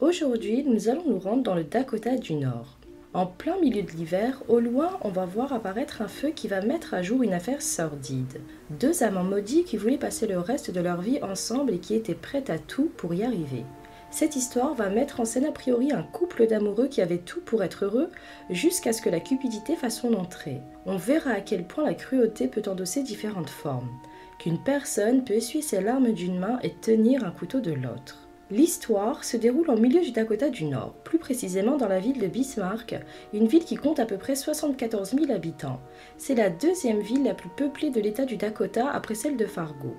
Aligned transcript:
Aujourd'hui, 0.00 0.64
nous 0.66 0.88
allons 0.88 1.04
nous 1.06 1.18
rendre 1.18 1.42
dans 1.42 1.54
le 1.54 1.62
Dakota 1.62 2.16
du 2.16 2.32
Nord. 2.32 2.78
En 3.12 3.26
plein 3.26 3.60
milieu 3.60 3.82
de 3.82 3.90
l'hiver, 3.90 4.42
au 4.48 4.58
loin, 4.58 4.98
on 5.02 5.10
va 5.10 5.26
voir 5.26 5.52
apparaître 5.52 6.00
un 6.00 6.08
feu 6.08 6.30
qui 6.30 6.48
va 6.48 6.62
mettre 6.62 6.94
à 6.94 7.02
jour 7.02 7.22
une 7.22 7.34
affaire 7.34 7.60
sordide. 7.60 8.40
Deux 8.70 9.02
amants 9.02 9.24
maudits 9.24 9.64
qui 9.64 9.76
voulaient 9.76 9.98
passer 9.98 10.26
le 10.26 10.38
reste 10.38 10.70
de 10.70 10.80
leur 10.80 11.02
vie 11.02 11.22
ensemble 11.22 11.74
et 11.74 11.80
qui 11.80 11.94
étaient 11.94 12.14
prêts 12.14 12.50
à 12.50 12.58
tout 12.58 12.90
pour 12.96 13.12
y 13.12 13.24
arriver. 13.24 13.64
Cette 14.10 14.36
histoire 14.36 14.74
va 14.74 14.88
mettre 14.88 15.20
en 15.20 15.26
scène 15.26 15.44
a 15.44 15.52
priori 15.52 15.92
un 15.92 16.02
couple 16.02 16.46
d'amoureux 16.46 16.88
qui 16.88 17.02
avait 17.02 17.18
tout 17.18 17.42
pour 17.42 17.62
être 17.62 17.84
heureux 17.84 18.08
jusqu'à 18.48 18.94
ce 18.94 19.02
que 19.02 19.10
la 19.10 19.20
cupidité 19.20 19.76
fasse 19.76 20.00
son 20.00 20.14
entrée. 20.14 20.62
On 20.86 20.96
verra 20.96 21.32
à 21.32 21.40
quel 21.42 21.66
point 21.66 21.84
la 21.84 21.92
cruauté 21.94 22.48
peut 22.48 22.62
endosser 22.66 23.02
différentes 23.02 23.50
formes, 23.50 23.90
qu'une 24.38 24.62
personne 24.62 25.24
peut 25.24 25.34
essuyer 25.34 25.62
ses 25.62 25.82
larmes 25.82 26.12
d'une 26.12 26.38
main 26.38 26.58
et 26.62 26.72
tenir 26.72 27.22
un 27.22 27.32
couteau 27.32 27.60
de 27.60 27.72
l'autre. 27.72 28.29
L'histoire 28.52 29.22
se 29.22 29.36
déroule 29.36 29.70
en 29.70 29.76
milieu 29.76 30.00
du 30.00 30.10
Dakota 30.10 30.50
du 30.50 30.64
Nord, 30.64 30.94
plus 31.04 31.18
précisément 31.18 31.76
dans 31.76 31.86
la 31.86 32.00
ville 32.00 32.18
de 32.18 32.26
Bismarck, 32.26 32.96
une 33.32 33.46
ville 33.46 33.64
qui 33.64 33.76
compte 33.76 34.00
à 34.00 34.06
peu 34.06 34.16
près 34.16 34.34
74 34.34 35.10
000 35.10 35.30
habitants. 35.30 35.80
C'est 36.18 36.34
la 36.34 36.50
deuxième 36.50 36.98
ville 36.98 37.22
la 37.22 37.34
plus 37.34 37.48
peuplée 37.48 37.90
de 37.90 38.00
l'État 38.00 38.24
du 38.24 38.36
Dakota 38.36 38.90
après 38.90 39.14
celle 39.14 39.36
de 39.36 39.46
Fargo. 39.46 39.94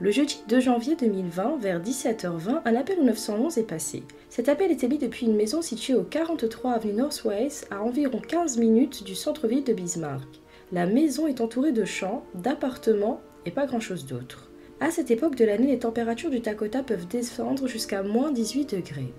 Le 0.00 0.10
jeudi 0.10 0.42
2 0.48 0.58
janvier 0.58 0.96
2020, 0.96 1.58
vers 1.60 1.80
17h20, 1.80 2.62
un 2.64 2.74
appel 2.74 2.98
au 2.98 3.04
911 3.04 3.58
est 3.58 3.62
passé. 3.62 4.02
Cet 4.28 4.48
appel 4.48 4.72
est 4.72 4.82
émis 4.82 4.98
depuis 4.98 5.26
une 5.26 5.36
maison 5.36 5.62
située 5.62 5.94
au 5.94 6.02
43 6.02 6.72
avenue 6.72 6.94
Northwest, 6.94 7.68
à 7.70 7.80
environ 7.82 8.20
15 8.20 8.58
minutes 8.58 9.04
du 9.04 9.14
centre-ville 9.14 9.62
de 9.62 9.72
Bismarck. 9.72 10.40
La 10.72 10.86
maison 10.86 11.28
est 11.28 11.40
entourée 11.40 11.72
de 11.72 11.84
champs, 11.84 12.24
d'appartements 12.34 13.20
et 13.46 13.52
pas 13.52 13.66
grand-chose 13.66 14.04
d'autre. 14.04 14.47
À 14.80 14.92
cette 14.92 15.10
époque 15.10 15.34
de 15.34 15.44
l'année, 15.44 15.66
les 15.66 15.80
températures 15.80 16.30
du 16.30 16.38
Dakota 16.38 16.84
peuvent 16.84 17.08
descendre 17.08 17.66
jusqu'à 17.66 18.04
moins 18.04 18.30
18 18.30 18.76
degrés. 18.76 19.12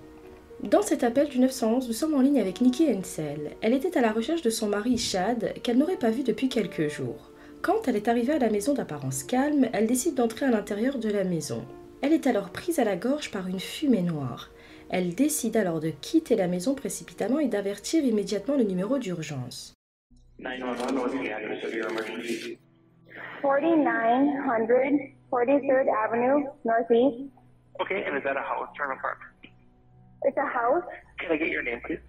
Dans 0.62 0.80
cet 0.80 1.04
appel 1.04 1.28
du 1.28 1.38
911, 1.38 1.86
nous 1.86 1.92
sommes 1.92 2.14
en 2.14 2.22
ligne 2.22 2.40
avec 2.40 2.62
Nikki 2.62 2.88
Hensel. 2.88 3.50
Elle 3.60 3.74
était 3.74 3.98
à 3.98 4.00
la 4.00 4.12
recherche 4.12 4.40
de 4.40 4.48
son 4.48 4.68
mari 4.68 4.96
Chad, 4.96 5.52
qu'elle 5.62 5.76
n'aurait 5.76 5.98
pas 5.98 6.10
vu 6.10 6.22
depuis 6.22 6.48
quelques 6.48 6.88
jours. 6.88 7.30
Quand 7.60 7.86
elle 7.86 7.96
est 7.96 8.08
arrivée 8.08 8.32
à 8.32 8.38
la 8.38 8.48
maison 8.48 8.72
d'apparence 8.72 9.22
calme, 9.22 9.68
elle 9.74 9.86
décide 9.86 10.14
d'entrer 10.14 10.46
à 10.46 10.50
l'intérieur 10.50 10.98
de 10.98 11.10
la 11.10 11.24
maison. 11.24 11.62
Elle 12.00 12.14
est 12.14 12.26
alors 12.26 12.48
prise 12.48 12.78
à 12.78 12.84
la 12.84 12.96
gorge 12.96 13.30
par 13.30 13.46
une 13.46 13.60
fumée 13.60 14.00
noire. 14.00 14.50
Elle 14.88 15.14
décide 15.14 15.58
alors 15.58 15.80
de 15.80 15.90
quitter 15.90 16.36
la 16.36 16.48
maison 16.48 16.74
précipitamment 16.74 17.38
et 17.38 17.48
d'avertir 17.48 18.02
immédiatement 18.02 18.56
le 18.56 18.64
numéro 18.64 18.96
d'urgence. 18.98 19.74
4900 23.42 25.19
43rd 25.30 25.86
Avenue, 25.88 26.50
Northeast. 26.64 27.30
Okay, 27.80 28.02
and 28.04 28.16
is 28.16 28.22
that 28.24 28.36
a 28.36 28.42
house 28.42 28.68
or 28.78 28.90
an 28.90 28.98
apartment? 28.98 29.30
It's 30.22 30.36
a 30.36 30.46
house. 30.46 30.84
Can 31.18 31.32
I 31.32 31.36
get 31.36 31.48
your 31.48 31.62
name, 31.62 31.80
please? 31.86 32.02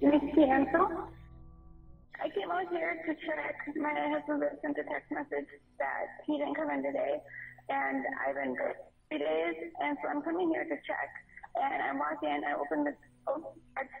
Nikki 0.00 0.44
Ansel. 0.44 1.08
I 2.20 2.28
came 2.30 2.50
out 2.50 2.68
here 2.70 2.98
to 3.06 3.12
check. 3.26 3.54
My 3.74 3.94
husband 4.12 4.42
sent 4.62 4.76
a 4.78 4.84
text 4.86 5.10
message 5.10 5.50
that 5.78 6.06
he 6.26 6.38
didn't 6.38 6.54
come 6.54 6.70
in 6.70 6.82
today, 6.82 7.18
and 7.70 8.04
I've 8.22 8.36
been 8.36 8.54
good 8.54 8.76
three 9.08 9.18
days, 9.18 9.56
and 9.80 9.96
so 10.02 10.10
I'm 10.10 10.22
coming 10.22 10.50
here 10.50 10.64
to 10.64 10.76
check. 10.86 11.10
And 11.58 11.82
I 11.82 11.90
walk 11.96 12.22
in, 12.22 12.44
I 12.44 12.54
open 12.54 12.84
the 12.84 12.94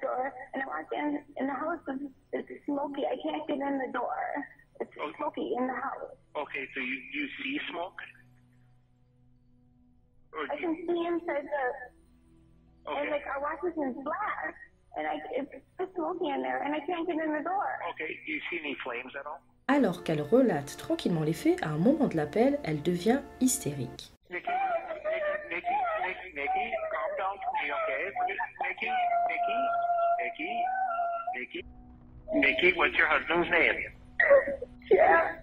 door, 0.02 0.34
and 0.54 0.62
I 0.62 0.66
walk 0.66 0.90
in, 0.92 1.22
and 1.38 1.48
the 1.48 1.54
house 1.54 1.82
is, 1.88 2.44
is 2.44 2.44
smoky. 2.66 3.02
I 3.02 3.16
can't 3.22 3.42
get 3.48 3.58
in 3.58 3.78
the 3.82 3.90
door. 3.90 4.18
It's 4.80 4.90
smoky 5.18 5.54
in 5.58 5.66
the 5.66 5.74
house. 5.74 6.14
Okay, 6.38 6.68
so 6.74 6.78
you, 6.78 6.96
you 7.14 7.24
see 7.42 7.58
smoke? 7.70 7.98
I 10.50 10.56
can 10.56 10.74
see 10.86 11.00
inside 11.06 11.44
the, 11.44 11.64
and 12.90 12.98
okay, 12.98 13.10
like 13.10 13.26
our 13.26 13.40
watch 13.42 13.60
is 13.66 13.76
in 13.76 13.92
black, 14.04 14.54
and 14.96 15.06
I 15.06 15.14
it's 15.36 15.50
just 15.78 15.94
smoky 15.94 16.28
in 16.28 16.42
there, 16.42 16.62
and 16.62 16.74
I 16.74 16.80
can't 16.86 17.06
get 17.06 17.16
in 17.16 17.32
the 17.32 17.42
door. 17.42 17.68
okay, 17.94 18.10
do 18.26 18.32
you 18.32 18.40
see 18.50 18.58
any 18.60 18.76
flames 18.84 19.12
at 19.18 19.26
all? 19.26 19.40
Alors 19.68 20.02
qu'elle 20.02 20.22
relate 20.22 20.76
tranquillement 20.78 21.22
les 21.22 21.34
faits, 21.34 21.62
à 21.62 21.68
un 21.68 21.76
moment 21.78 22.06
de 22.08 22.16
l'appel, 22.16 22.58
elle 22.64 22.80
devient 22.82 23.20
hystérique. 23.40 24.10
Nikki, 24.30 24.48
Nikki, 24.48 25.20
Nikki, 25.50 25.76
Nikki, 26.06 26.28
Nikki, 26.34 26.66
calm 26.92 27.12
down 27.18 27.36
for 27.44 27.52
me, 27.60 27.68
okay? 27.76 28.04
Nikki, 28.64 28.88
Nikki, 29.28 29.58
Nikki, 30.22 30.50
Nikki, 31.34 31.64
Nikki, 32.34 32.78
what's 32.78 32.96
your 32.96 33.08
husband's 33.08 33.50
name? 33.50 33.76
Yeah. 34.90 35.36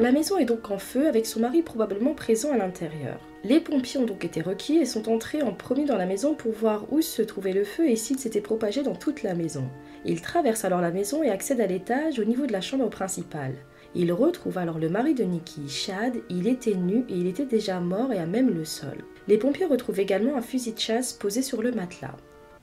La 0.00 0.12
maison 0.12 0.38
est 0.38 0.44
donc 0.44 0.70
en 0.70 0.78
feu 0.78 1.08
avec 1.08 1.26
son 1.26 1.40
mari 1.40 1.60
probablement 1.62 2.14
présent 2.14 2.52
à 2.52 2.56
l'intérieur. 2.56 3.18
Les 3.42 3.58
pompiers 3.58 3.98
ont 3.98 4.06
donc 4.06 4.24
été 4.24 4.40
requis 4.40 4.76
et 4.76 4.84
sont 4.84 5.08
entrés 5.08 5.42
en 5.42 5.52
premier 5.52 5.86
dans 5.86 5.96
la 5.96 6.06
maison 6.06 6.36
pour 6.36 6.52
voir 6.52 6.92
où 6.92 7.00
se 7.00 7.20
trouvait 7.20 7.52
le 7.52 7.64
feu 7.64 7.88
et 7.88 7.96
s'il 7.96 8.16
s'était 8.16 8.40
propagé 8.40 8.84
dans 8.84 8.94
toute 8.94 9.24
la 9.24 9.34
maison. 9.34 9.64
Ils 10.04 10.20
traversent 10.20 10.64
alors 10.64 10.80
la 10.80 10.92
maison 10.92 11.24
et 11.24 11.30
accèdent 11.30 11.60
à 11.60 11.66
l'étage 11.66 12.20
au 12.20 12.24
niveau 12.24 12.46
de 12.46 12.52
la 12.52 12.60
chambre 12.60 12.88
principale. 12.88 13.54
Ils 13.96 14.12
retrouvent 14.12 14.58
alors 14.58 14.78
le 14.78 14.88
mari 14.88 15.14
de 15.14 15.24
Nikki, 15.24 15.68
Chad, 15.68 16.14
il 16.30 16.46
était 16.46 16.76
nu 16.76 17.04
et 17.08 17.14
il 17.14 17.26
était 17.26 17.44
déjà 17.44 17.80
mort 17.80 18.12
et 18.12 18.18
à 18.18 18.26
même 18.26 18.54
le 18.54 18.64
sol. 18.64 18.98
Les 19.26 19.36
pompiers 19.36 19.66
retrouvent 19.66 19.98
également 19.98 20.36
un 20.36 20.42
fusil 20.42 20.74
de 20.74 20.78
chasse 20.78 21.12
posé 21.12 21.42
sur 21.42 21.60
le 21.60 21.72
matelas. 21.72 22.14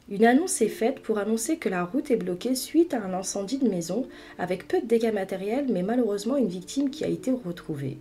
Une 0.08 0.26
annonce 0.26 0.62
est 0.62 0.68
faite 0.68 1.00
pour 1.00 1.18
annoncer 1.18 1.58
que 1.58 1.68
la 1.68 1.84
route 1.84 2.12
est 2.12 2.16
bloquée 2.16 2.54
suite 2.54 2.94
à 2.94 3.02
un 3.02 3.14
incendie 3.14 3.58
de 3.58 3.68
maison 3.68 4.08
avec 4.38 4.68
peu 4.68 4.80
de 4.80 4.86
dégâts 4.86 5.14
matériels 5.14 5.66
mais 5.68 5.82
malheureusement 5.82 6.38
une 6.38 6.48
victime 6.48 6.92
qui 6.92 7.04
a 7.04 7.08
été 7.08 7.32
retrouvée. 7.32 7.98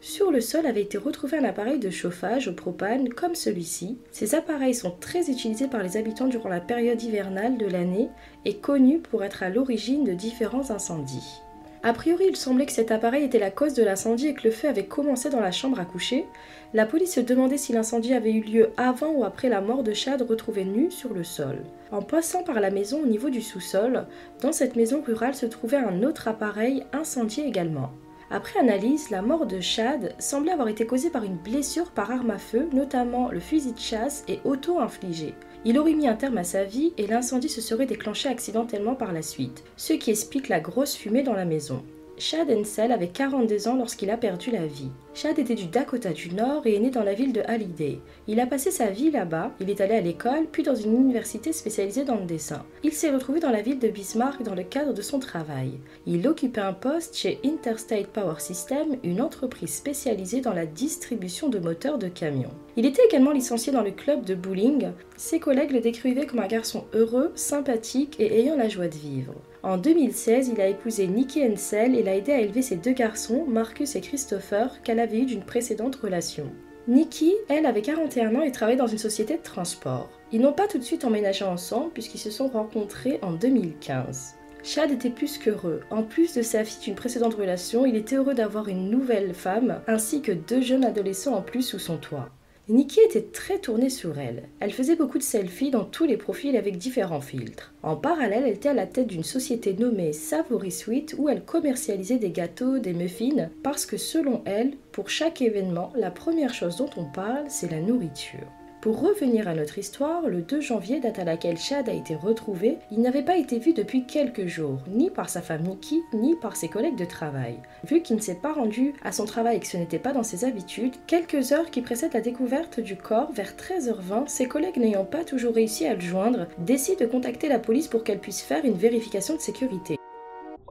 Sur 0.00 0.30
le 0.30 0.40
sol 0.40 0.66
avait 0.66 0.82
été 0.82 0.96
retrouvé 0.96 1.38
un 1.38 1.44
appareil 1.44 1.80
de 1.80 1.90
chauffage 1.90 2.46
au 2.46 2.52
propane 2.52 3.08
comme 3.08 3.34
celui-ci. 3.34 3.98
Ces 4.12 4.36
appareils 4.36 4.74
sont 4.74 4.92
très 5.00 5.28
utilisés 5.28 5.66
par 5.66 5.82
les 5.82 5.96
habitants 5.96 6.28
durant 6.28 6.48
la 6.48 6.60
période 6.60 7.02
hivernale 7.02 7.58
de 7.58 7.66
l'année 7.66 8.08
et 8.44 8.58
connus 8.58 9.00
pour 9.00 9.24
être 9.24 9.42
à 9.42 9.50
l'origine 9.50 10.04
de 10.04 10.12
différents 10.12 10.70
incendies. 10.70 11.40
A 11.82 11.92
priori, 11.92 12.26
il 12.28 12.36
semblait 12.36 12.66
que 12.66 12.72
cet 12.72 12.90
appareil 12.90 13.24
était 13.24 13.38
la 13.38 13.52
cause 13.52 13.74
de 13.74 13.84
l'incendie 13.84 14.28
et 14.28 14.34
que 14.34 14.44
le 14.44 14.50
feu 14.50 14.68
avait 14.68 14.86
commencé 14.86 15.30
dans 15.30 15.40
la 15.40 15.52
chambre 15.52 15.78
à 15.78 15.84
coucher. 15.84 16.26
La 16.74 16.86
police 16.86 17.14
se 17.14 17.20
demandait 17.20 17.56
si 17.56 17.72
l'incendie 17.72 18.14
avait 18.14 18.32
eu 18.32 18.40
lieu 18.40 18.70
avant 18.76 19.12
ou 19.12 19.24
après 19.24 19.48
la 19.48 19.60
mort 19.60 19.84
de 19.84 19.92
Chad 19.92 20.22
retrouvé 20.22 20.64
nu 20.64 20.90
sur 20.90 21.14
le 21.14 21.22
sol. 21.22 21.62
En 21.92 22.02
passant 22.02 22.42
par 22.42 22.60
la 22.60 22.70
maison 22.70 23.00
au 23.02 23.06
niveau 23.06 23.30
du 23.30 23.40
sous-sol, 23.40 24.06
dans 24.42 24.52
cette 24.52 24.74
maison 24.74 25.02
rurale 25.06 25.36
se 25.36 25.46
trouvait 25.46 25.76
un 25.76 26.02
autre 26.02 26.26
appareil 26.26 26.84
incendié 26.92 27.46
également. 27.46 27.90
Après 28.30 28.60
analyse, 28.60 29.08
la 29.08 29.22
mort 29.22 29.46
de 29.46 29.60
Chad 29.60 30.14
semblait 30.18 30.52
avoir 30.52 30.68
été 30.68 30.84
causée 30.84 31.08
par 31.10 31.24
une 31.24 31.36
blessure 31.36 31.90
par 31.92 32.10
arme 32.10 32.30
à 32.30 32.38
feu, 32.38 32.68
notamment 32.72 33.30
le 33.30 33.40
fusil 33.40 33.72
de 33.72 33.78
chasse 33.78 34.24
et 34.28 34.40
auto-infligé. 34.44 35.34
Il 35.64 35.78
aurait 35.78 35.94
mis 35.94 36.08
un 36.08 36.14
terme 36.14 36.38
à 36.38 36.44
sa 36.44 36.64
vie 36.64 36.92
et 36.98 37.06
l'incendie 37.06 37.48
se 37.48 37.60
serait 37.60 37.86
déclenché 37.86 38.28
accidentellement 38.28 38.94
par 38.94 39.12
la 39.12 39.22
suite, 39.22 39.64
ce 39.76 39.92
qui 39.92 40.10
explique 40.10 40.48
la 40.48 40.60
grosse 40.60 40.94
fumée 40.94 41.22
dans 41.22 41.34
la 41.34 41.44
maison. 41.44 41.82
Chad 42.20 42.50
Hensel 42.50 42.90
avait 42.90 43.08
42 43.08 43.68
ans 43.68 43.76
lorsqu'il 43.76 44.10
a 44.10 44.16
perdu 44.16 44.50
la 44.50 44.66
vie. 44.66 44.90
Chad 45.14 45.38
était 45.38 45.54
du 45.54 45.66
Dakota 45.66 46.12
du 46.12 46.30
Nord 46.30 46.66
et 46.66 46.74
est 46.74 46.80
né 46.80 46.90
dans 46.90 47.02
la 47.02 47.14
ville 47.14 47.32
de 47.32 47.42
Halliday. 47.46 48.00
Il 48.26 48.40
a 48.40 48.46
passé 48.46 48.70
sa 48.70 48.86
vie 48.90 49.10
là-bas, 49.10 49.52
il 49.60 49.70
est 49.70 49.80
allé 49.80 49.94
à 49.94 50.00
l'école, 50.00 50.46
puis 50.50 50.62
dans 50.62 50.74
une 50.74 50.94
université 50.94 51.52
spécialisée 51.52 52.04
dans 52.04 52.16
le 52.16 52.24
dessin. 52.24 52.64
Il 52.82 52.92
s'est 52.92 53.10
retrouvé 53.10 53.40
dans 53.40 53.50
la 53.50 53.62
ville 53.62 53.78
de 53.78 53.88
Bismarck 53.88 54.42
dans 54.42 54.54
le 54.54 54.64
cadre 54.64 54.94
de 54.94 55.02
son 55.02 55.18
travail. 55.18 55.72
Il 56.06 56.26
occupait 56.26 56.60
un 56.60 56.72
poste 56.72 57.16
chez 57.16 57.38
Interstate 57.44 58.08
Power 58.08 58.38
System, 58.38 58.96
une 59.04 59.20
entreprise 59.20 59.74
spécialisée 59.74 60.40
dans 60.40 60.54
la 60.54 60.66
distribution 60.66 61.48
de 61.48 61.58
moteurs 61.58 61.98
de 61.98 62.08
camions. 62.08 62.54
Il 62.76 62.86
était 62.86 63.04
également 63.08 63.32
licencié 63.32 63.72
dans 63.72 63.82
le 63.82 63.90
club 63.90 64.24
de 64.24 64.34
bowling. 64.34 64.88
Ses 65.18 65.40
collègues 65.40 65.72
le 65.72 65.80
décrivaient 65.80 66.26
comme 66.26 66.38
un 66.38 66.46
garçon 66.46 66.84
heureux, 66.94 67.32
sympathique 67.34 68.14
et 68.20 68.38
ayant 68.38 68.54
la 68.54 68.68
joie 68.68 68.86
de 68.86 68.94
vivre. 68.94 69.34
En 69.64 69.76
2016, 69.76 70.52
il 70.54 70.60
a 70.60 70.68
épousé 70.68 71.08
Nikki 71.08 71.44
Hensel 71.44 71.96
et 71.96 72.04
l'a 72.04 72.14
aidé 72.14 72.30
à 72.30 72.40
élever 72.40 72.62
ses 72.62 72.76
deux 72.76 72.92
garçons, 72.92 73.44
Marcus 73.48 73.96
et 73.96 74.00
Christopher, 74.00 74.80
qu'elle 74.84 75.00
avait 75.00 75.18
eu 75.18 75.24
d'une 75.24 75.42
précédente 75.42 75.96
relation. 75.96 76.44
Nikki, 76.86 77.34
elle, 77.48 77.66
avait 77.66 77.82
41 77.82 78.36
ans 78.36 78.42
et 78.42 78.52
travaillait 78.52 78.78
dans 78.78 78.86
une 78.86 78.96
société 78.96 79.36
de 79.36 79.42
transport. 79.42 80.08
Ils 80.30 80.40
n'ont 80.40 80.52
pas 80.52 80.68
tout 80.68 80.78
de 80.78 80.84
suite 80.84 81.04
emménagé 81.04 81.44
ensemble 81.44 81.90
puisqu'ils 81.90 82.20
se 82.20 82.30
sont 82.30 82.46
rencontrés 82.46 83.18
en 83.20 83.32
2015. 83.32 84.36
Chad 84.62 84.92
était 84.92 85.10
plus 85.10 85.36
qu'heureux. 85.38 85.80
En 85.90 86.04
plus 86.04 86.32
de 86.32 86.42
sa 86.42 86.62
fille 86.62 86.84
d'une 86.84 86.94
précédente 86.94 87.34
relation, 87.34 87.84
il 87.86 87.96
était 87.96 88.16
heureux 88.16 88.34
d'avoir 88.34 88.68
une 88.68 88.88
nouvelle 88.88 89.34
femme 89.34 89.80
ainsi 89.88 90.22
que 90.22 90.30
deux 90.30 90.60
jeunes 90.60 90.84
adolescents 90.84 91.34
en 91.34 91.42
plus 91.42 91.62
sous 91.62 91.80
son 91.80 91.96
toit. 91.96 92.30
Nikki 92.70 93.00
était 93.00 93.22
très 93.22 93.58
tournée 93.58 93.88
sur 93.88 94.18
elle. 94.18 94.42
Elle 94.60 94.74
faisait 94.74 94.94
beaucoup 94.94 95.16
de 95.16 95.22
selfies 95.22 95.70
dans 95.70 95.84
tous 95.84 96.04
les 96.04 96.18
profils 96.18 96.54
avec 96.54 96.76
différents 96.76 97.22
filtres. 97.22 97.72
En 97.82 97.96
parallèle, 97.96 98.44
elle 98.44 98.52
était 98.52 98.68
à 98.68 98.74
la 98.74 98.86
tête 98.86 99.06
d'une 99.06 99.24
société 99.24 99.72
nommée 99.72 100.12
Savory 100.12 100.70
Sweet 100.70 101.14
où 101.16 101.30
elle 101.30 101.46
commercialisait 101.46 102.18
des 102.18 102.30
gâteaux, 102.30 102.78
des 102.78 102.92
muffins, 102.92 103.48
parce 103.62 103.86
que 103.86 103.96
selon 103.96 104.42
elle, 104.44 104.72
pour 104.92 105.08
chaque 105.08 105.40
événement, 105.40 105.92
la 105.96 106.10
première 106.10 106.52
chose 106.52 106.76
dont 106.76 106.90
on 106.98 107.06
parle, 107.06 107.46
c'est 107.48 107.70
la 107.70 107.80
nourriture. 107.80 108.46
Pour 108.80 109.02
revenir 109.02 109.48
à 109.48 109.54
notre 109.54 109.78
histoire, 109.78 110.28
le 110.28 110.40
2 110.40 110.60
janvier, 110.60 111.00
date 111.00 111.18
à 111.18 111.24
laquelle 111.24 111.56
Chad 111.56 111.88
a 111.88 111.92
été 111.92 112.14
retrouvé, 112.14 112.78
il 112.92 113.00
n'avait 113.00 113.24
pas 113.24 113.36
été 113.36 113.58
vu 113.58 113.72
depuis 113.72 114.06
quelques 114.06 114.46
jours, 114.46 114.78
ni 114.86 115.10
par 115.10 115.28
sa 115.28 115.42
femme 115.42 115.62
Nikki, 115.62 116.00
ni 116.12 116.36
par 116.36 116.54
ses 116.54 116.68
collègues 116.68 116.96
de 116.96 117.04
travail. 117.04 117.58
Vu 117.82 118.02
qu'il 118.02 118.14
ne 118.14 118.20
s'est 118.20 118.38
pas 118.40 118.52
rendu 118.52 118.94
à 119.02 119.10
son 119.10 119.24
travail 119.24 119.56
et 119.56 119.60
que 119.60 119.66
ce 119.66 119.76
n'était 119.76 119.98
pas 119.98 120.12
dans 120.12 120.22
ses 120.22 120.44
habitudes, 120.44 120.94
quelques 121.08 121.50
heures 121.50 121.72
qui 121.72 121.82
précèdent 121.82 122.14
la 122.14 122.20
découverte 122.20 122.78
du 122.78 122.94
corps, 122.94 123.32
vers 123.32 123.54
13h20, 123.56 124.28
ses 124.28 124.46
collègues 124.46 124.76
n'ayant 124.76 125.04
pas 125.04 125.24
toujours 125.24 125.54
réussi 125.54 125.84
à 125.84 125.94
le 125.94 126.00
joindre, 126.00 126.46
décident 126.58 127.00
de 127.00 127.10
contacter 127.10 127.48
la 127.48 127.58
police 127.58 127.88
pour 127.88 128.04
qu'elle 128.04 128.20
puisse 128.20 128.42
faire 128.42 128.64
une 128.64 128.74
vérification 128.74 129.34
de 129.34 129.40
sécurité. 129.40 129.96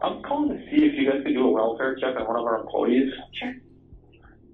I'm 0.02 0.22
calling 0.22 0.58
to 0.58 0.64
see 0.70 0.86
if 0.86 0.94
you 0.94 1.12
guys 1.12 1.22
could 1.26 1.34
do 1.34 1.46
a 1.46 1.52
welfare 1.52 1.98
check 2.00 2.16
on 2.18 2.26
one 2.26 2.40
of 2.40 2.46
our 2.46 2.62
employees. 2.62 3.12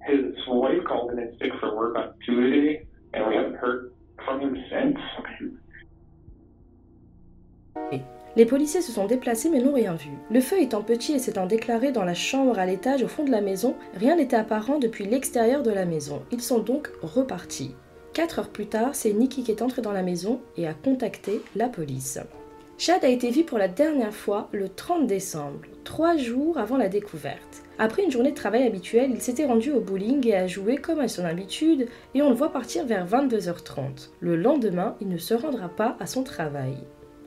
His 0.07 0.35
wife 0.47 0.83
called 0.87 1.11
in 1.11 1.31
sick 1.39 1.51
for 1.59 1.75
work 1.75 1.95
on 1.97 2.13
Tuesday, 2.25 2.87
Les 8.35 8.45
policiers 8.47 8.81
se 8.81 8.91
sont 8.91 9.05
déplacés 9.05 9.49
mais 9.49 9.61
n'ont 9.61 9.73
rien 9.73 9.93
vu. 9.93 10.09
Le 10.31 10.41
feu 10.41 10.59
étant 10.59 10.81
petit 10.81 11.13
et 11.13 11.19
s'étant 11.19 11.45
déclaré 11.45 11.91
dans 11.91 12.03
la 12.03 12.15
chambre 12.15 12.57
à 12.57 12.65
l'étage 12.65 13.03
au 13.03 13.07
fond 13.07 13.23
de 13.23 13.31
la 13.31 13.41
maison, 13.41 13.75
rien 13.93 14.15
n'était 14.15 14.35
apparent 14.35 14.79
depuis 14.79 15.05
l'extérieur 15.05 15.61
de 15.61 15.69
la 15.69 15.85
maison. 15.85 16.23
Ils 16.31 16.41
sont 16.41 16.59
donc 16.59 16.89
repartis. 17.03 17.75
Quatre 18.13 18.39
heures 18.39 18.49
plus 18.49 18.67
tard, 18.67 18.95
c'est 18.95 19.13
Nikki 19.13 19.43
qui 19.43 19.51
est 19.51 19.61
entré 19.61 19.81
dans 19.81 19.91
la 19.91 20.03
maison 20.03 20.41
et 20.57 20.67
a 20.67 20.73
contacté 20.73 21.41
la 21.55 21.69
police. 21.69 22.19
Chad 22.77 23.05
a 23.05 23.07
été 23.07 23.29
vu 23.29 23.43
pour 23.43 23.59
la 23.59 23.67
dernière 23.67 24.13
fois 24.13 24.49
le 24.51 24.67
30 24.67 25.05
décembre, 25.05 25.59
trois 25.83 26.17
jours 26.17 26.57
avant 26.57 26.75
la 26.75 26.89
découverte. 26.89 27.63
Après 27.77 28.03
une 28.03 28.11
journée 28.11 28.31
de 28.31 28.35
travail 28.35 28.65
habituelle, 28.65 29.11
il 29.13 29.21
s'était 29.21 29.45
rendu 29.45 29.71
au 29.71 29.79
bowling 29.79 30.27
et 30.27 30.35
a 30.35 30.47
joué 30.47 30.77
comme 30.77 30.99
à 30.99 31.07
son 31.07 31.23
habitude 31.23 31.87
et 32.15 32.21
on 32.21 32.29
le 32.29 32.35
voit 32.35 32.51
partir 32.51 32.85
vers 32.85 33.07
22h30. 33.07 34.09
Le 34.19 34.35
lendemain, 34.35 34.95
il 35.01 35.07
ne 35.07 35.17
se 35.17 35.35
rendra 35.35 35.69
pas 35.69 35.95
à 35.99 36.07
son 36.07 36.23
travail. 36.23 36.75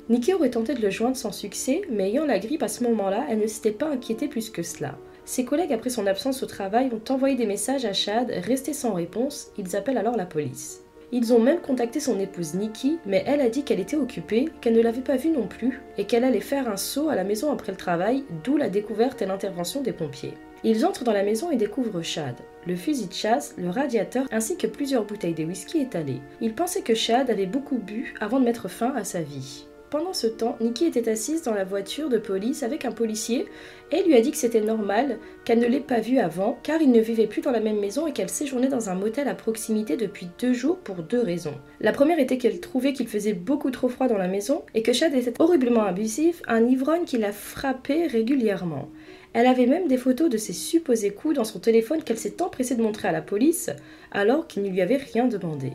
Nikki 0.09 0.35
aurait 0.35 0.51
tenté 0.51 0.75
de 0.75 0.83
le 0.83 0.91
joindre 0.91 1.17
sans 1.17 1.33
succès, 1.33 1.83
mais 1.91 2.11
ayant 2.11 2.27
la 2.27 2.39
grippe 2.39 2.63
à 2.63 2.69
ce 2.69 2.85
moment-là, 2.85 3.25
elle 3.29 3.39
ne 3.39 3.47
s'était 3.47 3.71
pas 3.71 3.89
inquiétée 3.89 4.29
plus 4.29 4.51
que 4.51 4.63
cela. 4.63 4.97
Ses 5.25 5.45
collègues, 5.45 5.73
après 5.73 5.91
son 5.91 6.07
absence 6.07 6.43
au 6.43 6.47
travail, 6.47 6.91
ont 6.93 7.13
envoyé 7.13 7.35
des 7.35 7.47
messages 7.47 7.85
à 7.85 7.93
Chad, 7.93 8.31
restés 8.31 8.73
sans 8.73 8.95
réponse, 8.95 9.51
ils 9.59 9.75
appellent 9.75 9.99
alors 9.99 10.17
la 10.17 10.27
police. 10.27 10.86
Ils 11.13 11.33
ont 11.33 11.39
même 11.39 11.61
contacté 11.61 12.01
son 12.01 12.19
épouse 12.19 12.55
Nikki, 12.55 12.99
mais 13.07 13.23
elle 13.27 13.41
a 13.41 13.49
dit 13.49 13.63
qu'elle 13.63 13.79
était 13.79 13.97
occupée, 13.97 14.49
qu'elle 14.61 14.75
ne 14.75 14.83
l'avait 14.83 15.01
pas 15.01 15.17
vu 15.17 15.31
non 15.31 15.47
plus, 15.47 15.81
et 15.99 16.05
qu'elle 16.05 16.25
allait 16.25 16.41
faire 16.41 16.69
un 16.69 16.77
saut 16.77 17.09
à 17.09 17.15
la 17.15 17.23
maison 17.25 17.53
après 17.53 17.71
le 17.71 17.79
travail, 17.79 18.25
d'où 18.43 18.57
la 18.57 18.69
découverte 18.69 19.23
et 19.23 19.27
l'intervention 19.27 19.83
des 19.83 19.93
pompiers. 19.93 20.35
Ils 20.65 20.85
entrent 20.85 21.05
dans 21.05 21.13
la 21.13 21.23
maison 21.23 21.51
et 21.53 21.57
découvrent 21.57 22.03
Chad, 22.03 22.35
le 22.67 22.75
fusil 22.75 23.07
de 23.07 23.13
chasse, 23.13 23.55
le 23.57 23.71
radiateur 23.71 24.27
ainsi 24.33 24.57
que 24.57 24.67
plusieurs 24.67 25.05
bouteilles 25.05 25.35
de 25.35 25.45
whisky 25.45 25.81
étalées. 25.81 26.21
Ils 26.41 26.55
pensaient 26.55 26.83
que 26.83 26.95
Chad 26.95 27.31
avait 27.31 27.47
beaucoup 27.47 27.79
bu 27.79 28.15
avant 28.21 28.41
de 28.41 28.45
mettre 28.45 28.69
fin 28.69 28.93
à 28.97 29.05
sa 29.05 29.21
vie. 29.21 29.67
Pendant 29.89 30.13
ce 30.13 30.27
temps, 30.27 30.57
Nikki 30.61 30.87
était 30.87 31.09
assise 31.09 31.43
dans 31.43 31.55
la 31.55 31.63
voiture 31.63 32.09
de 32.09 32.19
police 32.19 32.65
avec 32.65 32.85
un 32.85 32.91
policier 32.91 33.47
et 33.93 34.03
lui 34.03 34.17
a 34.17 34.21
dit 34.21 34.33
que 34.33 34.37
c'était 34.37 34.61
normal 34.61 35.19
qu'elle 35.45 35.61
ne 35.61 35.67
l'ait 35.67 35.79
pas 35.79 36.01
vu 36.01 36.19
avant 36.19 36.59
car 36.65 36.83
il 36.83 36.91
ne 36.91 37.01
vivait 37.01 37.29
plus 37.29 37.41
dans 37.41 37.53
la 37.53 37.61
même 37.61 37.79
maison 37.79 38.09
et 38.09 38.13
qu'elle 38.13 38.29
séjournait 38.29 38.67
dans 38.67 38.91
un 38.91 38.97
motel 38.97 39.29
à 39.29 39.35
proximité 39.35 39.97
depuis 39.97 40.29
deux 40.41 40.53
jours 40.53 40.79
pour 40.79 40.97
deux 40.97 41.23
raisons. 41.23 41.55
La 41.81 41.93
première 41.93 42.19
était 42.19 42.37
qu'elle 42.37 42.59
trouvait 42.59 42.95
qu'il 42.95 43.07
faisait 43.07 43.33
beaucoup 43.33 43.71
trop 43.71 43.89
froid 43.89 44.09
dans 44.09 44.19
la 44.19 44.27
maison 44.27 44.65
et 44.75 44.83
que 44.83 44.93
Chad 44.93 45.15
était 45.15 45.41
horriblement 45.41 45.85
abusif, 45.85 46.43
un 46.49 46.67
ivrogne 46.67 47.05
qui 47.05 47.19
la 47.19 47.31
frappait 47.31 48.09
régulièrement. 48.09 48.89
Elle 49.35 49.47
avait 49.47 49.67
même 49.67 49.87
des 49.87 49.99
photos 49.99 50.31
de 50.31 50.37
ses 50.37 50.53
supposés 50.53 51.11
coups 51.11 51.37
dans 51.37 51.45
son 51.45 51.61
téléphone 51.61 52.03
qu'elle 52.03 52.19
s'est 52.19 52.43
empressée 52.43 52.75
de 52.75 52.83
montrer 52.83 53.07
à 53.07 53.13
la 53.13 53.23
police 53.23 53.71
alors 54.11 54.49
qu'il 54.49 54.65
ne 54.65 54.71
lui 54.71 54.81
avait 54.81 54.97
rien 54.97 55.29
demandé. 55.29 55.73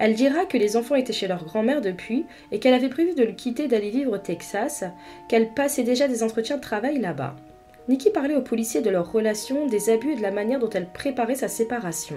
Elle 0.00 0.14
dira 0.14 0.44
que 0.44 0.56
les 0.56 0.76
enfants 0.76 0.94
étaient 0.94 1.12
chez 1.12 1.26
leur 1.26 1.44
grand-mère 1.44 1.80
depuis 1.80 2.24
et 2.52 2.60
qu'elle 2.60 2.74
avait 2.74 2.88
prévu 2.88 3.14
de 3.14 3.24
le 3.24 3.32
quitter 3.32 3.66
d'aller 3.66 3.90
vivre 3.90 4.12
au 4.12 4.18
Texas, 4.18 4.84
qu'elle 5.28 5.52
passait 5.54 5.82
déjà 5.82 6.06
des 6.06 6.22
entretiens 6.22 6.56
de 6.56 6.62
travail 6.62 7.00
là-bas. 7.00 7.34
Nikki 7.88 8.10
parlait 8.10 8.36
aux 8.36 8.42
policiers 8.42 8.82
de 8.82 8.90
leur 8.90 9.10
relation, 9.10 9.66
des 9.66 9.90
abus 9.90 10.12
et 10.12 10.16
de 10.16 10.22
la 10.22 10.30
manière 10.30 10.60
dont 10.60 10.70
elle 10.70 10.92
préparait 10.92 11.34
sa 11.34 11.48
séparation. 11.48 12.16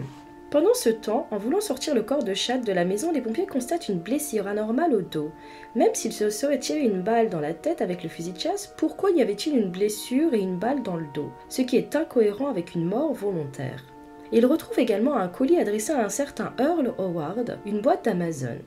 Pendant 0.51 0.73
ce 0.73 0.89
temps, 0.89 1.27
en 1.31 1.37
voulant 1.37 1.61
sortir 1.61 1.95
le 1.95 2.03
corps 2.03 2.25
de 2.25 2.33
Chad 2.33 2.65
de 2.65 2.73
la 2.73 2.83
maison, 2.83 3.13
les 3.13 3.21
pompiers 3.21 3.47
constatent 3.47 3.87
une 3.87 3.99
blessure 3.99 4.47
anormale 4.47 4.93
au 4.93 5.01
dos. 5.01 5.31
Même 5.75 5.95
s'il 5.95 6.11
se 6.11 6.29
serait 6.29 6.59
tiré 6.59 6.81
une 6.81 7.01
balle 7.01 7.29
dans 7.29 7.39
la 7.39 7.53
tête 7.53 7.81
avec 7.81 8.03
le 8.03 8.09
fusil 8.09 8.33
de 8.33 8.39
chasse, 8.39 8.73
pourquoi 8.77 9.11
y 9.11 9.21
avait-il 9.21 9.57
une 9.57 9.71
blessure 9.71 10.33
et 10.33 10.41
une 10.41 10.57
balle 10.57 10.83
dans 10.83 10.97
le 10.97 11.07
dos? 11.13 11.31
Ce 11.47 11.61
qui 11.61 11.77
est 11.77 11.95
incohérent 11.95 12.49
avec 12.49 12.75
une 12.75 12.83
mort 12.83 13.13
volontaire. 13.13 13.85
Il 14.33 14.45
retrouve 14.45 14.79
également 14.79 15.17
un 15.17 15.27
colis 15.27 15.59
adressé 15.59 15.91
à 15.91 16.05
un 16.05 16.09
certain 16.09 16.53
Earl 16.57 16.93
Howard, 16.97 17.59
une 17.65 17.81
boîte 17.81 18.05
d'Amazon. 18.05 18.59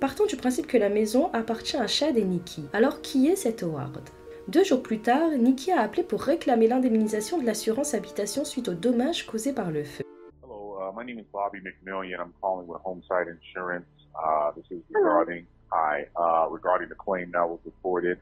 Partant 0.00 0.26
du 0.26 0.36
principe 0.36 0.66
que 0.66 0.76
la 0.76 0.88
maison 0.88 1.30
appartient 1.32 1.76
à 1.76 1.86
Chad 1.86 2.16
et 2.16 2.24
Nikki. 2.24 2.64
Alors 2.72 3.00
qui 3.00 3.28
est 3.28 3.36
cet 3.36 3.62
Howard? 3.62 4.02
Deux 4.48 4.64
jours 4.64 4.82
plus 4.82 4.98
tard, 4.98 5.30
Nikki 5.30 5.70
a 5.70 5.82
appelé 5.82 6.02
pour 6.02 6.20
réclamer 6.20 6.66
l'indemnisation 6.66 7.38
de 7.38 7.46
l'assurance 7.46 7.94
habitation 7.94 8.44
suite 8.44 8.68
aux 8.68 8.74
dommages 8.74 9.24
causés 9.24 9.52
par 9.52 9.70
le 9.70 9.84
feu. 9.84 10.02
Hello, 10.42 10.78
uh, 10.80 10.92
my 10.96 11.04
name 11.06 11.20
is 11.20 11.26
Bobby 11.32 11.60
McMillian. 11.60 12.18
I'm 12.20 12.32
calling 12.40 12.66
with 12.66 12.80
Homeside 12.84 13.28
Insurance. 13.28 13.86
Uh, 14.16 14.50
this 14.56 14.66
is 14.72 14.82
regarding 14.90 15.46
hi, 15.70 16.08
uh, 16.16 16.48
regarding 16.50 16.88
the 16.88 16.96
claim 16.96 17.30
that 17.30 17.48
was 17.48 17.60
reported. 17.64 18.18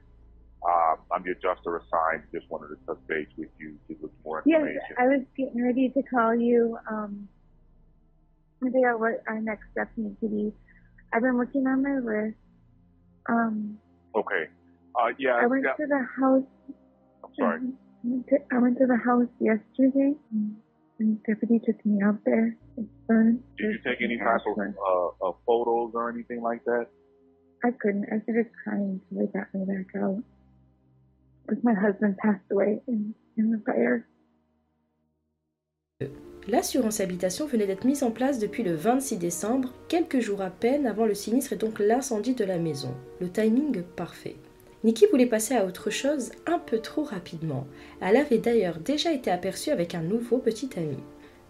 Um, 0.62 0.97
I'm 1.11 1.23
the 1.25 1.32
adjuster 1.32 1.76
assigned. 1.76 2.23
Just 2.32 2.49
wanted 2.50 2.69
to 2.69 2.76
touch 2.87 2.99
base 3.09 3.26
with 3.37 3.49
you 3.59 3.76
to 3.88 3.94
get 3.94 4.11
more 4.25 4.38
information. 4.38 4.81
Yes. 4.91 4.99
I 4.99 5.05
was 5.06 5.23
getting 5.37 5.62
ready 5.64 5.88
to 5.91 6.03
call 6.05 6.35
you, 6.35 6.79
um, 6.91 7.29
to 8.62 8.70
figure 8.70 8.91
out 8.91 9.00
what 9.00 9.23
our 9.26 9.41
next 9.41 9.64
steps 9.73 9.91
need 9.97 10.19
to 10.20 10.29
be. 10.29 10.53
I've 11.12 11.23
been 11.23 11.37
working 11.37 11.67
on 11.67 11.82
my 11.82 11.99
list. 11.99 12.37
Um, 13.29 13.79
Okay. 14.14 14.44
Uh, 14.94 15.09
yeah, 15.19 15.41
I 15.41 15.47
went 15.47 15.64
yeah, 15.64 15.73
to 15.73 15.87
the 15.87 16.06
house. 16.20 16.44
I'm 17.25 17.31
sorry. 17.38 17.61
I 17.61 17.69
went 18.05 18.26
to, 18.29 18.37
I 18.53 18.58
went 18.58 18.79
to 18.79 18.87
the 18.87 18.99
house 18.99 19.29
yesterday, 19.41 20.12
and 21.00 21.23
deputy 21.25 21.61
took 21.65 21.85
me 21.87 22.03
out 22.05 22.19
there. 22.25 22.56
It's 22.76 22.87
burned. 23.08 23.43
Did 23.58 23.73
you 23.73 23.79
take 23.85 24.03
any 24.03 24.19
type 24.19 24.41
of, 24.47 24.58
uh, 24.58 25.26
of 25.26 25.37
photos 25.47 25.93
or 25.94 26.11
anything 26.11 26.43
like 26.43 26.62
that? 26.67 26.87
I 27.65 27.70
couldn't. 27.81 28.05
I 28.12 28.20
started 28.23 28.47
crying, 28.62 29.00
so 29.08 29.19
they 29.19 29.26
got 29.26 29.53
me 29.55 29.65
back 29.65 30.03
out. 30.03 30.23
L'assurance 36.49 37.01
habitation 37.01 37.47
venait 37.47 37.67
d'être 37.67 37.85
mise 37.85 38.03
en 38.03 38.11
place 38.11 38.41
depuis 38.41 38.65
le 38.65 38.75
26 38.75 39.17
décembre, 39.17 39.73
quelques 39.89 40.19
jours 40.19 40.43
à 40.43 40.51
peine 40.51 40.87
avant 40.87 41.07
le 41.07 41.15
sinistre 41.15 41.53
et 41.53 41.57
donc 41.57 41.79
l'incendie 41.79 42.35
de 42.35 42.45
la 42.45 42.59
maison. 42.59 42.95
Le 43.21 43.31
timing 43.31 43.83
parfait. 43.83 44.37
Nikki 44.83 45.07
voulait 45.07 45.27
passer 45.27 45.55
à 45.55 45.65
autre 45.65 45.91
chose 45.91 46.33
un 46.47 46.59
peu 46.59 46.81
trop 46.81 47.05
rapidement. 47.05 47.69
Elle 48.01 48.17
avait 48.17 48.39
d'ailleurs 48.39 48.81
déjà 48.81 49.13
été 49.13 49.31
aperçue 49.31 49.71
avec 49.71 49.95
un 49.95 50.03
nouveau 50.03 50.39
petit 50.39 50.71
ami. 50.77 50.99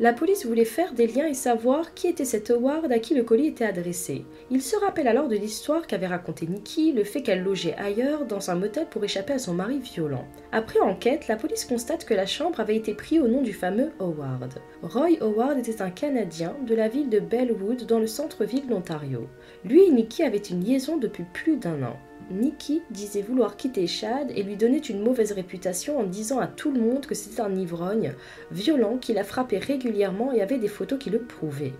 La 0.02 0.12
police 0.12 0.44
voulait 0.44 0.64
faire 0.64 0.94
des 0.94 1.06
liens 1.06 1.28
et 1.28 1.32
savoir 1.32 1.94
qui 1.94 2.08
était 2.08 2.24
cet 2.24 2.50
Howard 2.50 2.90
à 2.90 2.98
qui 2.98 3.14
le 3.14 3.22
colis 3.22 3.46
était 3.46 3.64
adressé. 3.64 4.24
Il 4.50 4.60
se 4.60 4.74
rappelle 4.74 5.06
alors 5.06 5.28
de 5.28 5.36
l'histoire 5.36 5.86
qu'avait 5.86 6.08
raconté 6.08 6.48
Nikki, 6.48 6.90
le 6.90 7.04
fait 7.04 7.22
qu'elle 7.22 7.44
logeait 7.44 7.76
ailleurs 7.78 8.24
dans 8.24 8.50
un 8.50 8.56
motel 8.56 8.88
pour 8.90 9.04
échapper 9.04 9.34
à 9.34 9.38
son 9.38 9.54
mari 9.54 9.78
violent. 9.78 10.24
Après 10.50 10.80
enquête, 10.80 11.28
la 11.28 11.36
police 11.36 11.64
constate 11.64 12.04
que 12.04 12.14
la 12.14 12.26
chambre 12.26 12.58
avait 12.58 12.74
été 12.74 12.94
prise 12.94 13.20
au 13.20 13.28
nom 13.28 13.42
du 13.42 13.52
fameux 13.52 13.92
Howard. 14.00 14.54
Roy 14.82 15.18
Howard 15.20 15.56
était 15.60 15.82
un 15.82 15.90
Canadien 15.90 16.56
de 16.66 16.74
la 16.74 16.88
ville 16.88 17.08
de 17.08 17.20
Bellwood 17.20 17.86
dans 17.86 18.00
le 18.00 18.08
centre-ville 18.08 18.66
d'Ontario. 18.66 19.28
Lui 19.64 19.84
et 19.84 19.90
Nikki 19.92 20.24
avaient 20.24 20.38
une 20.38 20.64
liaison 20.64 20.96
depuis 20.96 21.26
plus 21.32 21.58
d'un 21.58 21.80
an. 21.84 21.96
Nikki 22.32 22.82
disait 22.90 23.22
vouloir 23.22 23.56
quitter 23.56 23.86
Chad 23.86 24.32
et 24.34 24.42
lui 24.42 24.56
donnait 24.56 24.78
une 24.78 25.02
mauvaise 25.02 25.32
réputation 25.32 25.98
en 25.98 26.04
disant 26.04 26.38
à 26.38 26.46
tout 26.46 26.72
le 26.72 26.80
monde 26.80 27.06
que 27.06 27.14
c'était 27.14 27.42
un 27.42 27.54
ivrogne, 27.54 28.14
violent, 28.50 28.96
qui 28.96 29.12
la 29.12 29.24
frappait 29.24 29.58
régulièrement 29.58 30.32
et 30.32 30.40
avait 30.40 30.58
des 30.58 30.68
photos 30.68 30.98
qui 30.98 31.10
le 31.10 31.20
prouvaient. 31.20 31.74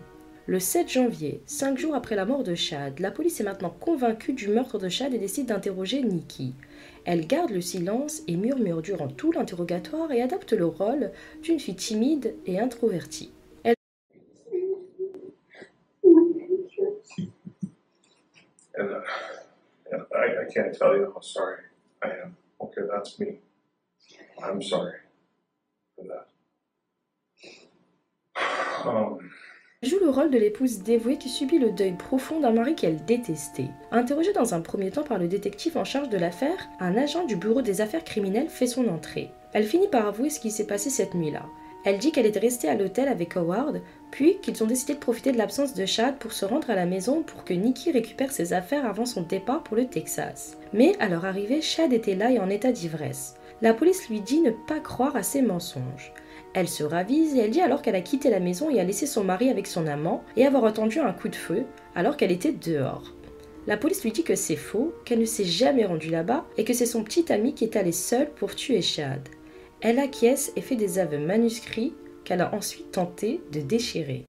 Le 0.47 0.59
7 0.59 0.89
janvier, 0.89 1.41
cinq 1.47 1.79
jours 1.79 1.95
après 1.95 2.17
la 2.17 2.25
mort 2.25 2.43
de 2.43 2.57
Chad, 2.57 2.99
la 2.99 3.13
police 3.13 3.41
est 3.41 3.45
maintenant 3.45 3.71
convaincue 3.71 4.33
du 4.33 4.49
meurtre 4.49 4.79
de 4.79 4.89
Chad 4.89 5.15
et 5.15 5.19
décide 5.19 5.47
d'interroger 5.47 6.03
Nikki. 6.03 6.55
Elle 7.05 7.27
garde 7.27 7.51
le 7.51 7.61
silence 7.61 8.23
et 8.27 8.37
murmure 8.37 8.83
durant 8.83 9.09
tout 9.09 9.33
l'interrogatoire 9.33 10.11
et 10.11 10.21
adopte 10.21 10.53
le 10.53 10.67
rôle 10.67 11.13
d'une 11.43 11.61
fille 11.61 11.77
timide 11.77 12.35
et 12.47 12.59
introvertie. 12.59 13.31
And, 18.75 18.89
uh, 18.89 19.03
and 19.93 20.03
I, 20.43 20.53
can't 20.53 20.73
tell 20.77 20.97
you 20.97 21.13
how 21.15 21.21
sorry 21.21 21.63
I 22.03 22.09
am. 22.25 22.37
Okay, 22.61 22.83
that's 22.91 23.19
me. 23.19 23.39
I'm 24.43 24.61
sorry 24.63 24.99
for 25.97 26.05
that. 26.09 26.29
Um, 28.85 29.19
joue 29.83 29.99
le 30.01 30.11
rôle 30.11 30.31
de 30.31 30.39
l'épouse 30.39 30.79
dévouée 30.83 31.19
qui 31.19 31.29
subit 31.29 31.59
le 31.59 31.71
deuil 31.71 31.93
profond 31.93 32.41
d'un 32.41 32.53
mari 32.53 32.75
qu'elle 32.75 33.05
détestait. 33.05 33.71
Interrogée 33.91 34.33
dans 34.33 34.55
un 34.55 34.61
premier 34.61 34.91
temps 34.91 35.03
par 35.05 35.19
le 35.19 35.29
détective 35.29 35.77
en 35.77 35.85
charge 35.85 36.09
de 36.09 36.19
l'affaire, 36.19 36.69
un 36.81 36.97
agent 36.97 37.25
du 37.27 37.37
bureau 37.37 37.63
des 37.63 37.81
affaires 37.81 38.05
criminelles 38.05 38.49
fait 38.49 38.67
son 38.67 38.89
entrée. 38.89 39.31
Elle 39.53 39.67
finit 39.67 39.89
par 39.89 40.07
avouer 40.07 40.31
ce 40.31 40.41
qui 40.41 40.51
s'est 40.51 40.67
passé 40.67 40.91
cette 40.91 41.15
nuit-là. 41.15 41.47
Elle 41.85 41.99
dit 41.99 42.13
qu'elle 42.13 42.27
était 42.27 42.39
restée 42.39 42.69
à 42.69 42.77
l'hôtel 42.77 43.09
avec 43.09 43.37
Howard 43.37 43.81
puis 44.13 44.39
qu'ils 44.41 44.63
ont 44.63 44.67
décidé 44.67 44.95
de 44.95 44.99
profiter 45.01 45.33
de 45.33 45.39
l'absence 45.39 45.75
de 45.75 45.87
Chad 45.87 46.17
pour 46.19 46.33
se 46.33 46.45
rendre 46.45 46.71
à 46.71 46.77
la 46.77 46.87
maison 46.87 47.23
pour 47.23 47.43
que 47.43 47.55
Nikki 47.55 47.91
récupère 47.91 48.31
ses 48.31 48.53
affaires 48.53 48.87
avant 48.87 49.07
son 49.07 49.23
départ 49.23 49.65
pour 49.65 49.77
le 49.77 49.87
Texas. 49.87 50.57
Mais 50.73 50.95
à 51.01 51.09
leur 51.09 51.25
arrivée, 51.25 51.63
Chad 51.63 51.93
était 51.93 52.15
là 52.15 52.31
et 52.31 52.39
en 52.39 52.51
état 52.51 52.71
d'ivresse. 52.71 53.35
La 53.63 53.75
police 53.75 54.09
lui 54.09 54.21
dit 54.21 54.41
ne 54.41 54.51
pas 54.51 54.81
croire 54.81 55.17
à 55.17 55.23
ses 55.23 55.43
mensonges. 55.43 56.13
Elle 56.55 56.69
se 56.69 56.85
ravise 56.85 57.35
et 57.35 57.39
elle 57.39 57.51
dit 57.51 57.63
alors 57.63 57.81
qu'elle 57.81 57.97
a 57.97 58.03
quitté 58.03 58.29
la 58.29 58.41
maison 58.41 58.69
et 58.69 58.79
a 58.79 58.85
laissé 58.85 59.07
son 59.07 59.25
mari 59.25 59.49
avec 59.49 59.67
son 59.67 59.87
amant 59.87 60.23
et 60.37 60.47
avoir 60.47 60.65
entendu 60.65 61.01
un 61.01 61.13
coup 61.13 61.29
de 61.29 61.37
feu 61.37 61.65
alors 61.95 62.17
qu'elle 62.17 62.33
était 62.33 62.53
dehors. 62.53 63.15
La 63.67 63.79
police 63.79 64.03
lui 64.03 64.13
dit 64.13 64.25
que 64.25 64.35
c'est 64.35 64.57
faux, 64.57 64.93
qu'elle 65.07 65.21
ne 65.21 65.25
s'est 65.25 65.45
jamais 65.45 65.87
rendue 65.87 66.11
là-bas 66.11 66.45
et 66.59 66.65
que 66.65 66.75
c'est 66.75 66.85
son 66.85 67.03
petit 67.03 67.33
ami 67.33 67.55
qui 67.55 67.65
est 67.65 67.77
allé 67.77 67.93
seul 67.93 68.29
pour 68.29 68.55
tuer 68.55 68.83
Chad. 68.83 69.21
Elle 69.81 69.99
acquiesce 69.99 70.53
et 70.55 70.61
fait 70.61 70.77
des 70.77 70.99
aveux 70.99 71.19
manuscrits 71.19 71.95
qu'elle 72.25 72.41
a 72.41 72.55
ensuite 72.55 72.93
tenté 72.93 73.41
de 73.53 73.61
déchirer. 73.61 74.25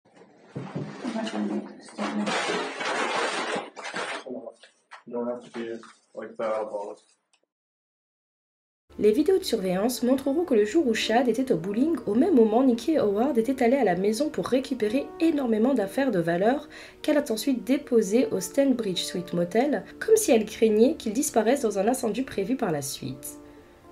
Les 8.99 9.11
vidéos 9.11 9.39
de 9.39 9.43
surveillance 9.43 10.03
montreront 10.03 10.45
que 10.45 10.53
le 10.53 10.65
jour 10.65 10.85
où 10.85 10.93
Chad 10.93 11.27
était 11.27 11.51
au 11.51 11.57
bowling, 11.57 11.95
au 12.05 12.13
même 12.13 12.35
moment, 12.35 12.63
Nikki 12.63 12.93
et 12.93 12.99
Howard 12.99 13.37
étaient 13.37 13.63
allés 13.63 13.77
à 13.77 13.83
la 13.83 13.95
maison 13.95 14.29
pour 14.29 14.47
récupérer 14.47 15.07
énormément 15.19 15.73
d'affaires 15.73 16.11
de 16.11 16.19
valeur 16.19 16.69
qu'elle 17.01 17.17
a 17.17 17.31
ensuite 17.31 17.63
déposées 17.63 18.27
au 18.31 18.39
Stanbridge 18.39 19.01
Suite 19.01 19.33
Motel, 19.33 19.83
comme 19.99 20.15
si 20.15 20.31
elle 20.31 20.45
craignait 20.45 20.93
qu'ils 20.93 21.13
disparaissent 21.13 21.63
dans 21.63 21.79
un 21.79 21.87
incendie 21.87 22.21
prévu 22.21 22.55
par 22.55 22.71
la 22.71 22.83
suite. 22.83 23.42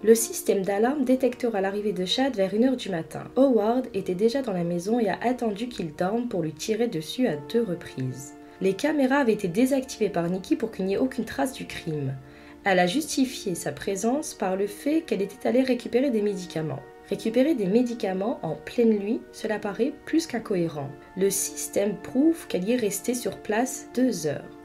Le 0.04 0.16
système 0.16 0.64
d'alarme 0.64 1.06
détectera 1.06 1.62
l'arrivée 1.62 1.94
de 1.94 2.06
Chad 2.06 2.36
vers 2.36 2.56
1h 2.56 2.76
du 2.76 2.90
matin. 2.90 3.26
Howard 3.36 3.86
était 3.94 4.16
déjà 4.16 4.42
dans 4.42 4.52
la 4.52 4.64
maison 4.64 5.00
et 5.00 5.10
a 5.10 5.20
attendu 5.22 5.68
qu'il 5.68 5.94
dorme 5.94 6.28
pour 6.28 6.42
lui 6.42 6.54
tirer 6.54 6.88
dessus 6.88 7.28
à 7.28 7.36
deux 7.36 7.62
reprises. 7.62 8.34
Les 8.62 8.74
caméras 8.74 9.18
avaient 9.18 9.34
été 9.34 9.48
désactivées 9.48 10.10
par 10.10 10.28
Nikki 10.28 10.56
pour 10.56 10.72
qu'il 10.72 10.86
n'y 10.86 10.96
ait 10.96 10.98
aucune 10.98 11.26
trace 11.26 11.54
du 11.54 11.68
crime. 11.68 12.16
Elle 12.64 12.80
a 12.80 12.88
justifié 12.88 13.54
sa 13.54 13.72
présence 13.72 14.34
par 14.34 14.56
le 14.56 14.66
fait 14.66 15.02
qu'elle 15.02 15.22
était 15.22 15.48
allée 15.48 15.62
récupérer 15.62 16.10
des 16.10 16.24
médicaments. 16.24 16.82
Récupérer 17.08 17.54
des 17.54 17.68
médicaments 17.68 18.40
en 18.42 18.56
pleine 18.56 18.98
nuit, 18.98 19.22
cela 19.32 19.60
paraît 19.60 19.94
plus 20.06 20.26
qu'incohérent. 20.26 20.90
Le 21.16 21.30
système 21.30 21.96
prouve 21.96 22.48
qu'elle 22.48 22.68
y 22.68 22.72
est 22.72 22.78
restée 22.78 23.14
sur 23.14 23.38
place 23.38 23.88
deux 23.94 24.26
heures. 24.26 24.61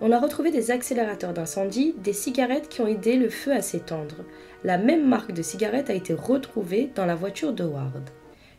On 0.00 0.10
a 0.10 0.18
retrouvé 0.18 0.50
des 0.50 0.70
accélérateurs 0.70 1.32
d'incendie, 1.32 1.94
des 2.02 2.12
cigarettes 2.12 2.68
qui 2.68 2.80
ont 2.80 2.86
aidé 2.86 3.16
le 3.16 3.28
feu 3.28 3.52
à 3.52 3.62
s'étendre. 3.62 4.24
La 4.64 4.76
même 4.76 5.06
marque 5.06 5.32
de 5.32 5.42
cigarette 5.42 5.88
a 5.88 5.94
été 5.94 6.12
retrouvée 6.12 6.90
dans 6.94 7.06
la 7.06 7.14
voiture 7.14 7.52
d'Howard. 7.52 8.10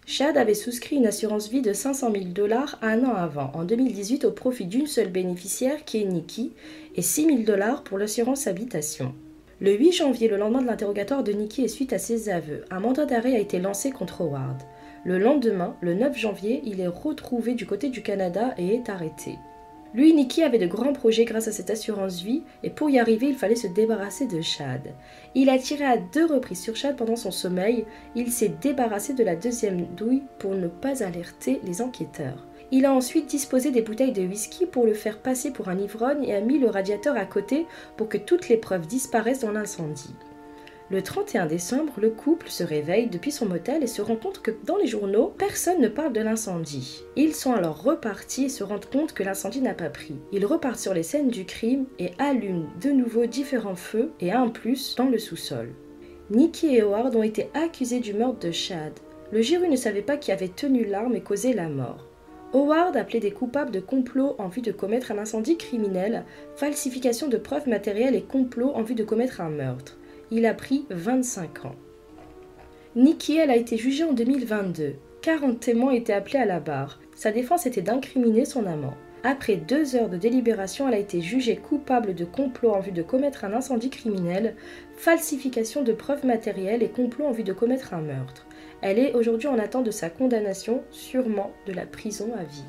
Chad 0.08 0.38
avait 0.38 0.54
souscrit 0.54 0.96
une 0.96 1.08
assurance 1.08 1.50
vie 1.50 1.62
de 1.62 1.74
500 1.74 2.12
000 2.12 2.26
dollars 2.26 2.78
un 2.82 3.04
an 3.04 3.16
avant, 3.16 3.52
en 3.56 3.64
2018, 3.64 4.26
au 4.26 4.32
profit 4.32 4.66
d'une 4.66 4.88
seule 4.88 5.10
bénéficiaire 5.10 5.84
qui 5.84 6.02
est 6.02 6.06
Nikki, 6.06 6.54
et 6.96 7.02
6 7.02 7.26
000 7.26 7.38
dollars 7.40 7.84
pour 7.84 7.98
l'assurance 7.98 8.48
habitation. 8.48 9.16
Le 9.60 9.74
8 9.74 9.92
janvier, 9.94 10.28
le 10.28 10.38
lendemain 10.38 10.62
de 10.62 10.68
l'interrogatoire 10.68 11.24
de 11.24 11.32
Nikki 11.32 11.64
et 11.64 11.68
suite 11.68 11.92
à 11.92 11.98
ses 11.98 12.30
aveux, 12.30 12.66
un 12.70 12.80
mandat 12.80 13.06
d'arrêt 13.06 13.36
a 13.36 13.40
été 13.40 13.60
lancé 13.60 13.90
contre 13.90 14.22
Howard. 14.22 14.62
Le 15.06 15.18
lendemain, 15.18 15.76
le 15.82 15.96
9 15.96 16.18
janvier, 16.18 16.62
il 16.66 16.80
est 16.82 16.88
retrouvé 16.88 17.56
du 17.56 17.66
côté 17.66 17.90
du 17.90 18.02
Canada 18.02 18.54
et 18.58 18.76
est 18.76 18.90
arrêté. 18.90 19.38
Lui, 19.96 20.14
Nicky 20.14 20.44
avait 20.44 20.60
de 20.60 20.68
grands 20.68 20.92
projets 20.92 21.24
grâce 21.24 21.48
à 21.48 21.54
cette 21.54 21.70
assurance 21.70 22.22
vie, 22.22 22.44
et 22.64 22.70
pour 22.70 22.90
y 22.90 23.00
arriver, 23.00 23.28
il 23.28 23.36
fallait 23.38 23.56
se 23.56 23.68
débarrasser 23.68 24.28
de 24.28 24.42
Chad. 24.42 24.94
Il 25.36 25.50
a 25.50 25.58
tiré 25.58 25.86
à 25.86 25.96
deux 25.96 26.26
reprises 26.26 26.62
sur 26.62 26.76
Chad 26.76 26.98
pendant 26.98 27.16
son 27.16 27.32
sommeil, 27.32 27.86
il 28.14 28.30
s'est 28.30 28.52
débarrassé 28.62 29.14
de 29.14 29.24
la 29.24 29.38
deuxième 29.38 29.86
douille 29.96 30.24
pour 30.38 30.54
ne 30.54 30.68
pas 30.68 31.02
alerter 31.02 31.62
les 31.64 31.82
enquêteurs. 31.82 32.46
Il 32.72 32.86
a 32.86 32.94
ensuite 32.94 33.28
disposé 33.28 33.72
des 33.72 33.84
bouteilles 33.84 34.12
de 34.12 34.28
whisky 34.28 34.66
pour 34.66 34.86
le 34.86 34.94
faire 34.94 35.20
passer 35.20 35.52
pour 35.52 35.70
un 35.70 35.78
ivrogne 35.78 36.26
et 36.26 36.36
a 36.36 36.42
mis 36.42 36.60
le 36.60 36.68
radiateur 36.68 37.16
à 37.16 37.26
côté 37.26 37.66
pour 37.96 38.10
que 38.10 38.18
toutes 38.18 38.50
les 38.50 38.58
preuves 38.58 38.88
disparaissent 38.88 39.42
dans 39.42 39.54
l'incendie. 39.54 40.14
Le 40.92 41.02
31 41.02 41.48
décembre, 41.48 41.94
le 42.00 42.12
couple 42.12 42.48
se 42.48 42.64
réveille 42.64 43.08
depuis 43.08 43.32
son 43.32 43.48
motel 43.48 43.82
et 43.82 43.88
se 43.88 44.04
rend 44.04 44.16
compte 44.16 44.44
que 44.44 44.52
dans 44.66 44.78
les 44.78 44.86
journaux, 44.86 45.34
personne 45.36 45.82
ne 45.82 45.88
parle 45.88 46.14
de 46.14 46.22
l'incendie. 46.22 47.02
Ils 47.16 47.34
sont 47.34 47.54
alors 47.54 47.82
repartis 47.82 48.46
et 48.46 48.50
se 48.50 48.64
rendent 48.64 48.86
compte 48.86 49.14
que 49.14 49.24
l'incendie 49.24 49.62
n'a 49.62 49.74
pas 49.74 49.90
pris. 49.90 50.14
Ils 50.32 50.46
repartent 50.46 50.80
sur 50.80 50.94
les 50.94 51.02
scènes 51.02 51.30
du 51.30 51.44
crime 51.46 51.86
et 51.98 52.12
allument 52.20 52.68
de 52.84 52.92
nouveau 52.92 53.26
différents 53.26 53.76
feux 53.76 54.12
et 54.20 54.32
un 54.32 54.48
plus 54.50 54.96
dans 54.96 55.10
le 55.10 55.18
sous-sol. 55.18 55.74
Nicky 56.30 56.76
et 56.76 56.84
Howard 56.84 57.16
ont 57.16 57.24
été 57.24 57.50
accusés 57.56 58.00
du 58.00 58.14
meurtre 58.14 58.46
de 58.46 58.52
Chad. 58.52 58.94
Le 59.32 59.42
jury 59.42 59.70
ne 59.70 59.76
savait 59.76 60.04
pas 60.04 60.18
qui 60.18 60.32
avait 60.32 60.50
tenu 60.50 60.86
l'arme 60.86 61.16
et 61.16 61.22
causé 61.22 61.54
la 61.54 61.68
mort. 61.68 62.06
Howard 62.54 62.96
appelait 62.96 63.20
des 63.20 63.32
coupables 63.32 63.72
de 63.72 63.80
complot 63.80 64.36
en 64.38 64.50
vue 64.50 64.62
de 64.62 64.72
commettre 64.72 65.12
un 65.12 65.18
incendie 65.18 65.58
criminel, 65.58 66.26
falsification 66.56 67.28
de 67.28 67.38
preuves 67.38 67.68
matérielles 67.68 68.16
et 68.16 68.22
complot 68.22 68.72
en 68.76 68.84
vue 68.84 68.94
de 68.94 69.04
commettre 69.04 69.42
un 69.42 69.50
meurtre 69.50 69.98
il 70.32 70.46
a 70.46 70.54
pris 70.54 70.86
25 70.90 71.66
ans. 71.66 71.76
Nikki, 72.96 73.38
elle 73.38 73.52
a 73.52 73.56
été 73.56 73.78
jugée 73.78 74.04
en 74.04 74.14
2022. 74.14 74.96
40 75.22 75.60
témoins 75.60 75.92
étaient 75.92 76.14
appelés 76.14 76.40
à 76.40 76.46
la 76.46 76.60
barre. 76.60 77.00
Sa 77.16 77.32
défense 77.32 77.66
était 77.66 77.82
d'incriminer 77.82 78.46
son 78.46 78.66
amant. 78.66 78.94
Après 79.24 79.56
deux 79.56 79.96
heures 79.96 80.10
de 80.10 80.18
délibération, 80.18 80.88
elle 80.88 80.94
a 80.94 81.00
été 81.00 81.20
jugée 81.20 81.56
coupable 81.56 82.14
de 82.14 82.26
complot 82.26 82.72
en 82.72 82.80
vue 82.80 82.92
de 82.92 83.02
commettre 83.02 83.44
un 83.44 83.54
incendie 83.54 83.90
criminel, 83.90 84.56
falsification 84.98 85.82
de 85.82 85.94
preuves 85.94 86.26
matérielles 86.26 86.84
et 86.84 86.90
complot 86.90 87.26
en 87.26 87.32
vue 87.32 87.44
de 87.44 87.54
commettre 87.54 87.96
un 87.96 88.02
meurtre. 88.02 88.46
Elle 88.82 89.00
est 89.00 89.14
aujourd'hui 89.14 89.48
en 89.48 89.58
attente 89.58 89.86
de 89.86 89.92
sa 89.92 90.12
condamnation, 90.12 90.84
sûrement 90.92 91.52
de 91.66 91.74
la 91.74 91.88
prison 91.88 92.32
à 92.38 92.44
vie. 92.44 92.66